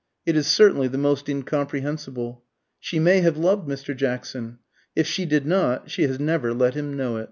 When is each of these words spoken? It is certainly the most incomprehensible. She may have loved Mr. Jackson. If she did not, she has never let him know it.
It 0.25 0.35
is 0.35 0.47
certainly 0.47 0.87
the 0.87 0.97
most 0.97 1.29
incomprehensible. 1.29 2.43
She 2.79 2.97
may 2.97 3.21
have 3.21 3.37
loved 3.37 3.69
Mr. 3.69 3.95
Jackson. 3.95 4.57
If 4.95 5.05
she 5.05 5.27
did 5.27 5.45
not, 5.45 5.91
she 5.91 6.01
has 6.07 6.19
never 6.19 6.55
let 6.55 6.73
him 6.73 6.97
know 6.97 7.17
it. 7.17 7.19